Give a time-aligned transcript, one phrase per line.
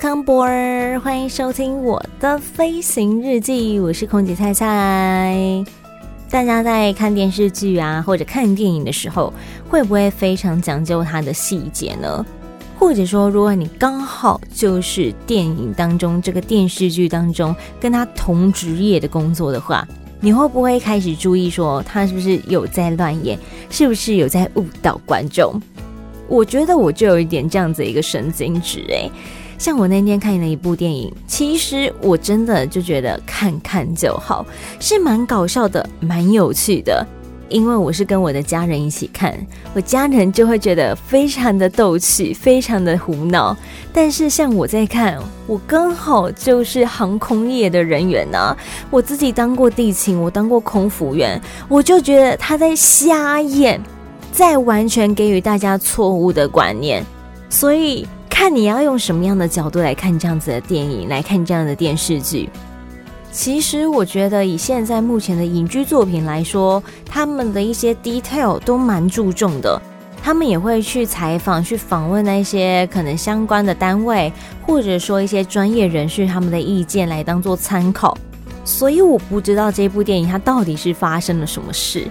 [0.00, 5.64] Welcome board，欢迎收听我的飞行日记，我是空姐菜菜。
[6.30, 9.32] 大家在看电视剧啊，或者看电影的时候，
[9.68, 12.24] 会不会非常讲究它的细节呢？
[12.78, 19.84] 或者说，如果你刚好就是电影当中这个电视剧当中跟他同职业的工作的话，
[20.20, 23.36] 你会不会开始注意说他是不是有在乱演，
[23.68, 25.60] 是不是有在误导观众？
[26.28, 29.10] 我觉得我就有一点这样子一个神经质诶。
[29.58, 34.46] 像我那天看了一部电影，其实我真的就觉得看看就好，
[34.78, 37.04] 是蛮搞笑的，蛮有趣的。
[37.48, 39.34] 因为我是跟我的家人一起看，
[39.72, 43.56] 我家人就会觉得非常的逗趣，非常的胡闹。
[43.90, 48.54] 但是像我在看，我刚好就是航空业的人员呐，
[48.90, 53.80] 我自己当过地勤，我当过空服员，我就觉得他在瞎演，
[54.30, 57.02] 在完全给予大家错误的观念，
[57.48, 58.06] 所以。
[58.40, 62.48] 看你要用什么样的角度来看这样子的电影，来看这样的电视剧。
[63.32, 69.82] 其实我觉得以现在目前的影剧作品来说，他们的一些 detail 都蛮注重的。
[70.22, 74.32] 他们也会去采访、去访问那些可能相关的单位，
[74.64, 78.16] 或者说一些专业人士他们的意见来当做参考。
[78.64, 82.06] 所以我不知道这部电影它到底是发生了什么事。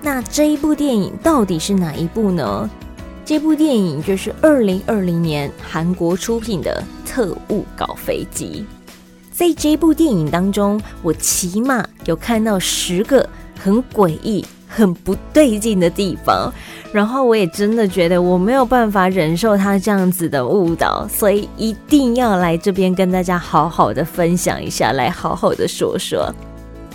[0.00, 2.70] 那这一部电影到底是哪一部呢？
[3.28, 8.64] 这部电影就是二零二零年韩国出品的《特务搞飞机》。
[9.30, 13.28] 在这部电影当中，我起码有看到十个
[13.60, 16.50] 很诡异、很不对劲的地方，
[16.90, 26.34] 然后我也真的觉得我没有办法忍受他这样子的误导，所以一定要来这边跟大家好好的分享一下，来好好的说说。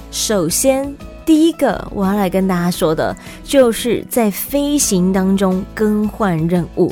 [0.10, 0.92] 首先。
[1.26, 6.92] 第一个我要来跟大家说的，就是在飞行当中更换任务。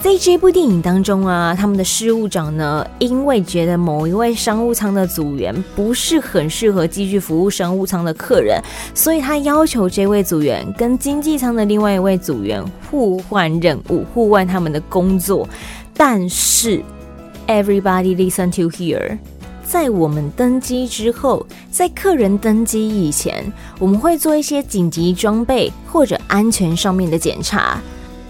[0.00, 8.60] 在这部电影当中啊，他们的事务长呢，因为觉得某一位商务舱的组员不是很适合继续服务商务舱的客人，
[8.94, 15.48] 所以他要求这位组员跟经济舱的另外一位组员互换任务，互换他们的工作。
[15.96, 16.82] 但是
[17.46, 19.16] ，everybody listen to here。
[19.64, 27.80] 在我们登机之后，在客人登机以前，我们会做一些紧急装备或者安全上面的检查。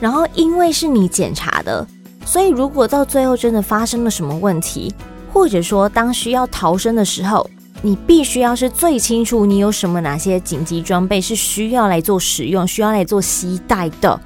[0.00, 1.86] 然后，因为是你检查的，
[2.24, 4.94] 所以如果到最后真的发生了什么问题，
[5.32, 7.48] 或者说当需要逃生的时候，
[7.82, 14.18] 你必须要是最清楚你有什么哪些紧急装备是需要来做使用、需要来做携带的。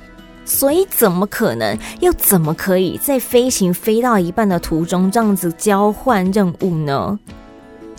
[0.48, 1.78] 所以怎么可能？
[2.00, 7.18] 又怎么可以在飞行飞到一半的途中这样子交换任务呢？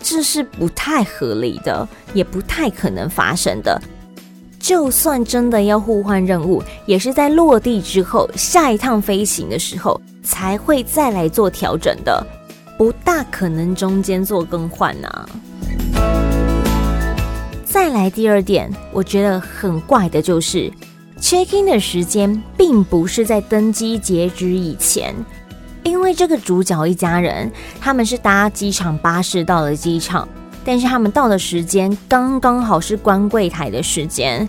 [0.02, 3.80] 这是不太合理的，也不太可能发生的。
[4.58, 12.26] 就算真的要互换任务，也是在落地之后，下一趟飞行的时候才会再来做调整的，
[12.76, 15.28] 不大可能中间做更换啊。
[17.64, 20.68] 再来第二点，我觉得很怪的就是。
[21.20, 25.14] Check-in 的时间并不是在登机截止以前，
[25.84, 27.50] 因为这个主角一家人
[27.80, 30.26] 他们是搭机场巴士到了机场，
[30.64, 34.48] 但是他们到的时间刚刚好是关柜台的时间，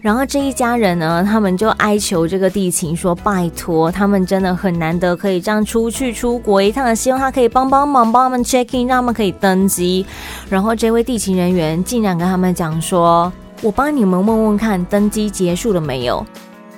[0.00, 10.06] 然后这一家人呢，他们就哀求这个地勤说：“拜托，他们真的很难得可以这样出去出国一趟，希望他可以帮帮忙，帮他们 check-in，让他们可以登机。”
[10.48, 13.30] 然后这位地勤人员竟然跟他们讲说。
[13.62, 16.26] 我帮你们问问看，登机结束了没有？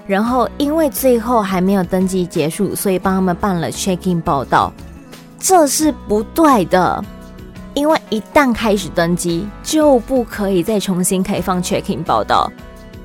[0.06, 4.70] 然后因为最后还没有登机结束，所以帮他们办了 check-in 报到。
[5.38, 7.02] 这是不对的，
[7.72, 12.52] 因为一旦开始登机，就不可以再重新开放 check-in 报到。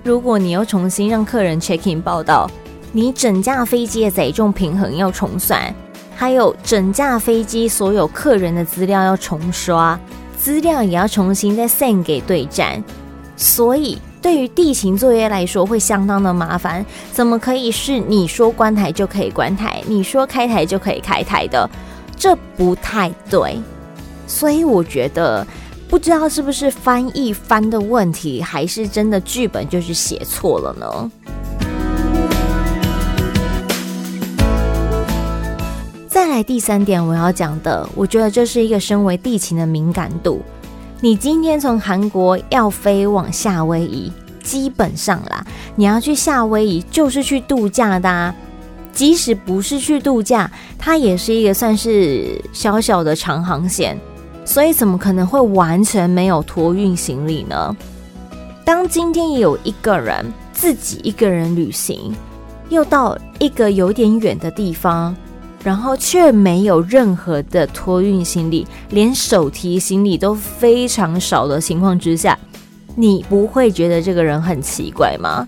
[0.04, 2.52] 如果你要重新让客人 check-in 报到，
[2.92, 5.74] 你整架飞机的载重平衡要重算，
[6.18, 9.98] 还有整架飞机所有客人的资料要重刷，
[10.38, 12.84] 资料也要重新再 send 给对站。
[13.42, 16.86] 所以，对于地勤作业来说会相当的麻烦。
[17.14, 21.68] 怎么可以是你说关台就可以关台，你说开台就可以开台的？
[22.18, 23.58] 这不太对。
[24.28, 25.48] 所以我觉得，
[25.88, 31.12] 不知道是不是翻译翻的问题，还是真的剧本就是写错了呢？
[36.10, 40.42] 再来第三点我要讲的，我觉得这是一个身为地勤的敏感度。
[41.02, 44.12] 你今天从韩国要飞往夏威夷，
[44.44, 45.46] 基本上啦，
[45.78, 48.36] 你要去夏威夷就是去度假的。
[48.92, 53.98] 即使不是去度假，它也是一个算是小小的长航线，
[54.44, 57.78] 所以怎么可能会完全没有托运行李呢？
[58.66, 62.14] 当今天有一个人自己一个人旅行，
[62.68, 65.16] 又到一个有点远的地方。
[65.64, 72.38] 然后却没有任何的托运行李，连手提行李都非常少的情况之下，
[72.96, 75.48] 你不会觉得这个人很奇怪吗？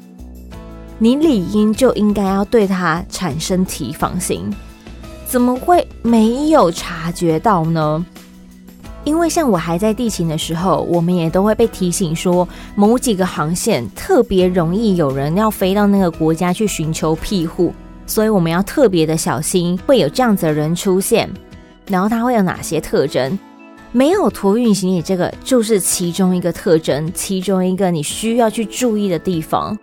[0.99, 4.53] 你理应就应该要对他产生提防心，
[5.25, 8.05] 怎么会没有察觉到呢？
[9.03, 17.73] 因为像我还在地勤的时候，我们也都会被提醒说，某几个航线特别容易有人要飞到那个国家去寻求庇护。
[18.11, 21.29] 所以我们要特别的小心，会有这样子的人出现。
[21.87, 23.39] 然后他会有哪些特征？
[23.93, 29.79] 没有托运行李，这个就是其中一个特征，其中一个你需要去注意的地方。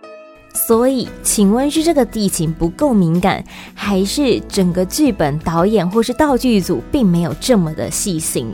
[0.53, 3.43] 所以，请问是这个地勤不够敏感，
[3.73, 8.53] 还是整个剧本导演或是道具组并没有这么的细心？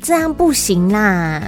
[0.00, 1.42] 这样不行啦！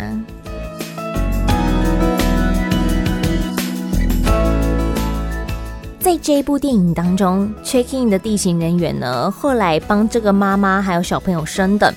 [6.13, 11.91] 在这一部电影当中，check in 的地勤人员呢，后来帮这个妈妈还有小朋友升等，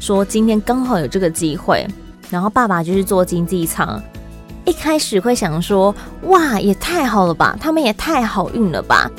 [0.00, 1.86] 说今天刚好有这个机会，
[2.30, 4.02] 然后爸爸就是坐经济舱。
[4.64, 5.94] 一开始会想说，
[6.28, 9.10] 哇，也太好了吧，他们也太好运了吧，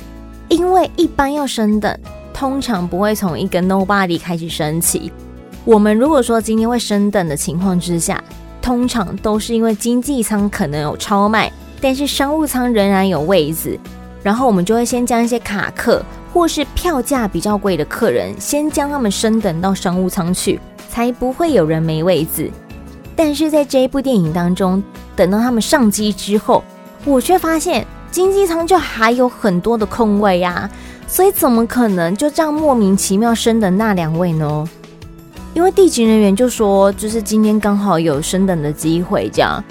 [0.48, 1.96] 因为一般要升等，
[2.34, 5.12] 通常不会从一个 nobody 开始升起。
[5.64, 8.20] 我们如果说今天会升等的情况之下，
[8.64, 13.80] 通常都是因为经济舱可能有超卖，但是商务舱仍然有位子。
[14.22, 22.50] 然后我们就会先将一些卡客或是票价比较贵的客人，先将他们升等到商务舱去，才不会有人没位子。
[23.16, 24.82] 但是在这一部电影当中，
[25.16, 26.64] 等到他们上机之后，
[27.06, 30.70] 我却发现经济舱就还有很多的空位呀，
[31.08, 34.68] 所以怎么可能就这样莫名其妙升的那两位呢？
[35.54, 39.64] 因为地勤人员就说，就是今天刚好有升等的机会，这样。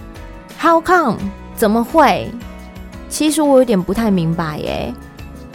[0.61, 1.17] How come？
[1.56, 2.31] 怎么会？
[3.08, 4.94] 其实我有点不太明白耶，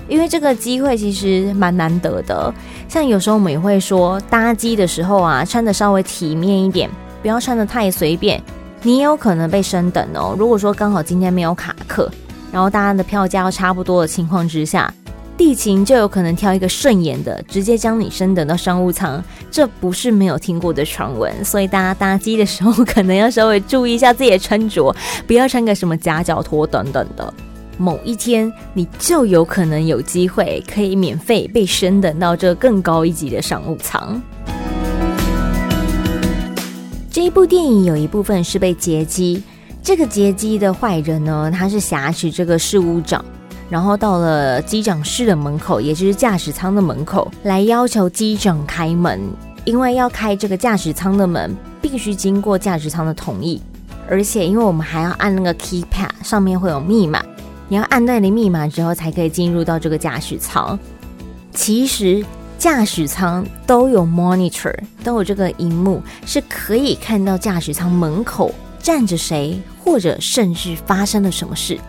[0.08, 2.54] 因为这个机会其实蛮难得的。
[2.88, 6.90] 像有时候我们也会说，搭机的时候啊，穿的稍微体面一点，
[7.22, 8.42] 不要穿的太随便。
[8.82, 10.36] 你也有可能被升等哦。
[10.38, 12.12] 如果说刚好今天没有卡客，
[12.52, 14.94] 然后大家的票价差不多的情况之下，
[15.36, 19.24] 地勤就有可能挑一个顺眼的，直接将你升等到商务舱。
[19.50, 24.96] 这不是没有听过的传闻，所以大家搭机的时候可能要稍微注意一下自己的穿着，
[25.26, 27.34] 不要穿个什么夹脚拖等等的。
[27.78, 34.22] 某一天，你就有可能有机会可以免费被升等到这更高一级的商务舱。
[37.10, 39.42] 这一部电影有一部分是被劫机，
[39.82, 43.24] 这个劫机的坏人呢，他是挟持这个事务长，
[43.70, 49.20] 然后到了机长室的门口，也就是驾驶舱的门口，来要求机长开门，
[49.66, 53.62] 因为要开这个驾驶舱的门，必须经过驾驶舱的同意，
[54.10, 57.24] 而且因为我们还要按那个 keypad，上面会有密码。
[57.70, 60.78] 你要按那里密码之后，才可以进入到这个驾驶舱。
[61.54, 62.24] 其实
[62.58, 71.80] 驾驶舱都有 monitor，都有这个荧幕，是可以看到驾驶舱门口站着谁，或者甚至发生了什么事。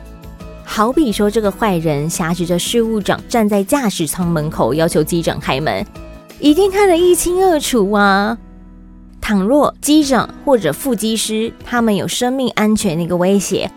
[0.64, 5.86] 好比说，这个坏人挟持着事务长站在驾驶舱门口，要求机长开门，
[6.40, 8.36] 一定看得一清二楚啊。
[9.20, 13.70] 倘若机长或者副机师他们有生命安全的一个威胁。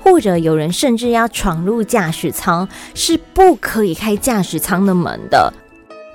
[0.00, 5.50] 或者有人甚至要闯入驾驶舱，是不可以开驾驶舱的门的。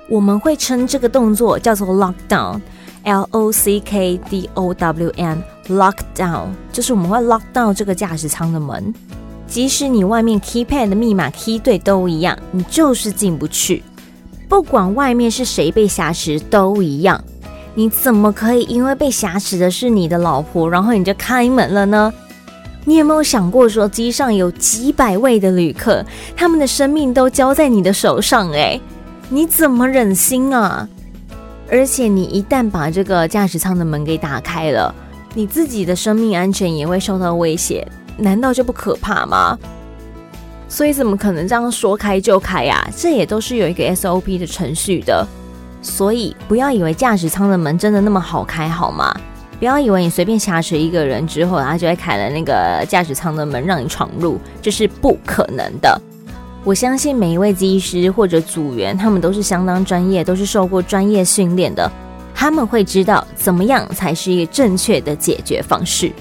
[0.08, 8.94] 我们会称这个动作叫做 lockdown，L O C K D O W N，lockdown 就是我们会 lock down 这个驾驶舱的门。
[9.50, 13.82] 即使你外面 keypad 的密码 key 对都一样，你就是进不去。
[14.48, 17.22] 不管外面是谁被挟持都一样。
[17.74, 22.12] 你怎么可以因为被挟持的是你的老婆，然后你就开门了呢？
[22.84, 26.04] 你有没有想过，说机上有几百位的旅客，
[26.36, 28.50] 他们的生命都交在你的手上？
[28.50, 28.80] 诶，
[29.28, 30.88] 你怎么忍心啊？
[31.70, 34.94] 而且你一旦把这个驾驶舱的门给打开了，
[35.34, 37.86] 你自己的生命安全也会受到威胁，
[38.20, 39.58] 难道就不可怕吗？
[40.68, 42.88] 所以怎么可能这样说开就开呀？
[42.96, 45.26] 这也都是有一个 SOP 的程序的，
[45.82, 49.12] 所以不要以为驾驶舱的门真的那么好开，好吗？
[49.58, 56.00] 不要以为你随便挟持一个人之后，他就会开了那个驾驶舱的门让你闯入，这是不可能的。
[56.62, 61.90] 我相信每一位机师或者组员，他们都是相当专业，都是受过专业训练的，
[62.34, 66.12] 他们会知道怎么样才是一个正确的解决方式。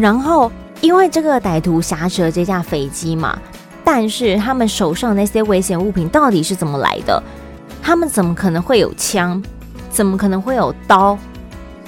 [0.00, 3.38] 然后，因为这个歹徒挟持了这架飞机嘛，
[3.84, 7.22] 但是他们手上那些危险物品到底是怎么来的？
[7.82, 9.42] 他们怎么可能会有枪？
[9.90, 11.18] 怎么可能会有刀？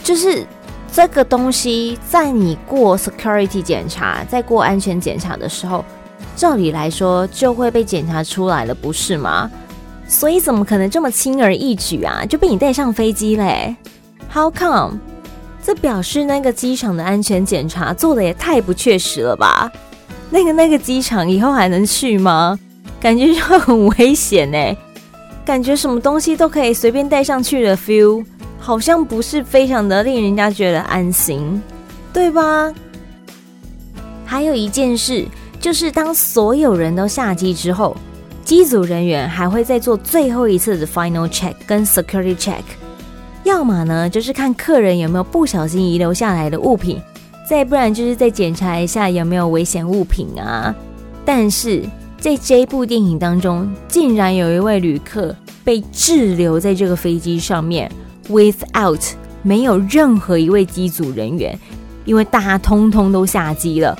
[0.02, 0.44] 就是
[0.92, 5.84] 这个东西，在你过 security 检查，在过安全检查的时候，
[6.36, 9.50] 照理来说就会被检查出来了，不是吗？
[10.06, 13.74] 所以怎么可能这么轻而易举啊，就被你带上飞机嘞
[14.30, 14.98] ？How come？
[15.62, 19.70] 这表示那个机场的安全检查做得也太不确实了吧？
[20.28, 22.58] 那个那个机场以后还能去吗？
[23.00, 24.76] 感觉就很危险呢。
[25.44, 28.24] 感觉什么东西都可以随便带上去的 feel，
[28.58, 31.60] 好像不是非常的令人家觉得安心，
[32.12, 32.72] 对吧？
[34.24, 35.26] 还有一件事，
[35.60, 37.96] 就是当所有人都下机之后，
[38.44, 42.62] 机组人员还会再做最后一次的 final check 跟 security check。
[43.44, 47.00] 要么呢，就是看客人有没有不小心遗留下来的物品，
[47.48, 50.74] 再不然就是再检查一下有没有危险物品啊。
[51.24, 51.82] 但是
[52.18, 55.34] 在这部电影当中，竟然有一位旅客
[55.64, 57.90] 被滞留在这个飞机上面
[58.28, 59.00] ，without
[59.42, 61.58] 没有任何一位机组人员，
[62.04, 63.98] 因为大家通通都下机了。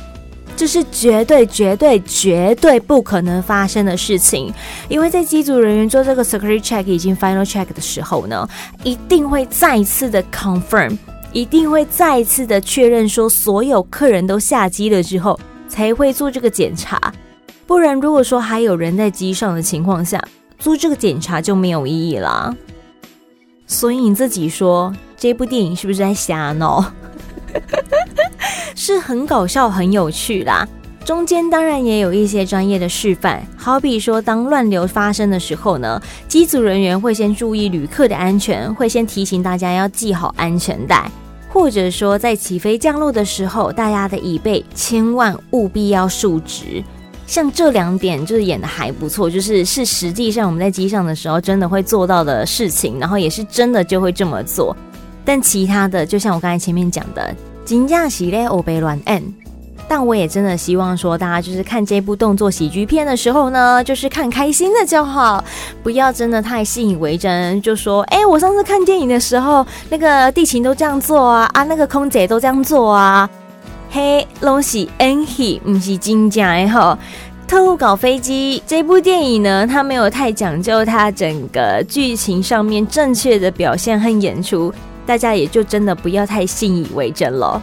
[0.57, 4.53] 这是绝对、绝对、绝对不可能发生的事情，
[4.89, 8.49] 因为在机组人员做这个 security check 以及 final check 的时候呢，
[8.85, 10.97] 一定会再一次的 confirm，
[11.33, 17.13] 一定会再一次的确认说所有客人都下机了之后，才会做这个检查。
[17.67, 20.23] 不然，如果说还有人在机上的情况下，
[20.59, 22.55] 做这个检查就没有意义啦。
[23.67, 26.85] 所以你自己说，这部电影是不是在瞎闹？
[28.75, 30.67] 是很搞笑、很有趣啦。
[31.05, 41.11] 中间当然也有一些专业的示范，好比说，当乱流发生的时候呢，机组人员会先注意旅客的安全，会先提醒大家要系好安全带，
[41.49, 46.81] 或者说在起飞降落的时候，大家的椅背千万务必要竖直。
[47.27, 54.77] 像这两点就是演得还不错，就是是实际上我们在机上的时候真的会做到的事情，然后也是真的就会这么做。
[55.25, 57.35] 但其他的，就像我刚才前面讲的。
[57.65, 59.23] 金价系列欧贝乱 N，
[59.89, 65.43] 但我也真的希望说，大家就是看这部动作喜剧片的时候呢，就是看开心的就好，
[65.83, 73.29] 不要真的太信以为真，就说，哎、我上次看电影的时候，那个地勤都这样做啊，啊，那个空姐都这样做啊，
[73.91, 76.99] 嘿，拢是演戏，不是真正的吼。
[77.47, 84.73] 特务搞飞机这部电影呢，它没有太讲究它整个剧情上面正确的表现和演出。
[85.07, 87.61] 大家也就真的不要太信以为真了。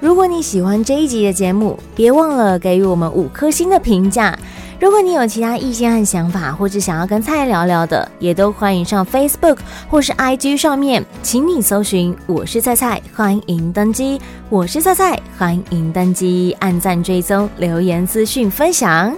[0.00, 4.38] 如果你喜欢这一集的节目，别忘了给予我们五颗星的评价。
[4.78, 9.56] 如果你有其他意见和想法，或者想要跟菜聊聊的，也都欢迎上 Facebook
[9.88, 14.20] 或是 IG 上面，请你搜寻“我是菜菜”，欢迎登机。
[14.50, 19.14] 我是菜菜，欢迎登机，按赞追踪，留言资讯分享。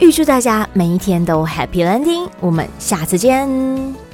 [0.00, 4.05] 预祝大家每一天都 Happy Landing，我们下次见。